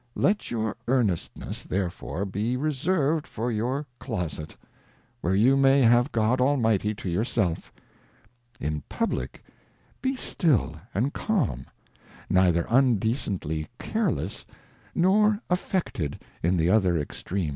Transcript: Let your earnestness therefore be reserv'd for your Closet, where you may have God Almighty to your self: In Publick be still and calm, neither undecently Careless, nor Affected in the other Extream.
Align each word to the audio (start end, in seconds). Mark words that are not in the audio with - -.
Let 0.15 0.49
your 0.49 0.75
earnestness 0.87 1.61
therefore 1.61 2.25
be 2.25 2.57
reserv'd 2.57 3.27
for 3.27 3.51
your 3.51 3.85
Closet, 3.99 4.57
where 5.21 5.35
you 5.35 5.55
may 5.55 5.81
have 5.81 6.11
God 6.11 6.41
Almighty 6.41 6.95
to 6.95 7.07
your 7.07 7.23
self: 7.23 7.71
In 8.59 8.81
Publick 8.89 9.43
be 10.01 10.15
still 10.15 10.75
and 10.95 11.13
calm, 11.13 11.67
neither 12.31 12.63
undecently 12.63 13.67
Careless, 13.77 14.43
nor 14.95 15.39
Affected 15.51 16.19
in 16.41 16.57
the 16.57 16.67
other 16.67 16.97
Extream. 16.97 17.49